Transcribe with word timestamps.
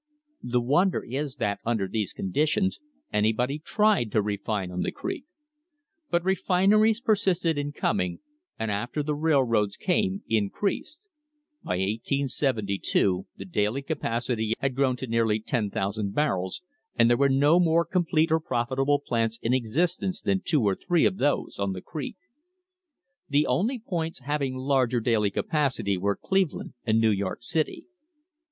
The 0.41 0.59
wonder 0.61 1.03
is 1.03 1.35
that 1.35 1.59
under 1.63 1.87
these 1.87 2.11
conditions 2.11 2.79
anybody 3.13 3.59
tried 3.59 4.11
to 4.13 4.21
refine 4.23 4.71
on 4.71 4.81
the 4.81 4.91
creek. 4.91 5.25
But 6.09 6.23
refineries 6.25 6.99
persisted 6.99 7.55
in 7.55 7.71
coming, 7.71 8.17
and 8.57 8.71
after 8.71 9.03
the 9.03 9.13
railroads 9.13 9.77
came, 9.77 10.23
increased; 10.27 11.07
by 11.63 11.73
1872 11.77 13.27
the 13.37 13.45
daily 13.45 13.83
capacity 13.83 14.53
had 14.57 14.73
grown 14.73 14.95
to 14.95 15.05
nearly 15.05 15.39
10,000 15.39 16.15
barrels, 16.15 16.63
and 16.95 17.07
there 17.07 17.15
were 17.15 17.29
no 17.29 17.59
more 17.59 17.85
complete 17.85 18.31
or 18.31 18.39
profitable 18.39 18.97
plants 18.99 19.37
in 19.43 19.53
existence 19.53 20.19
than 20.19 20.41
two 20.43 20.63
or 20.63 20.73
three 20.75 21.05
of 21.05 21.17
those 21.17 21.59
on 21.59 21.73
the 21.73 21.81
creek. 21.83 22.17
The 23.29 23.45
only 23.45 23.77
points 23.77 24.21
having 24.21 24.55
larger 24.55 24.99
daily 24.99 25.29
capacity 25.29 25.95
were 25.95 26.15
Cleveland 26.15 26.73
and 26.87 26.99
New 26.99 27.11
York 27.11 27.43
City. 27.43 27.85